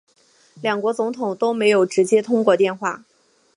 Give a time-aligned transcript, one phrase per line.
[0.63, 3.03] 两国总统都没有直接通过电话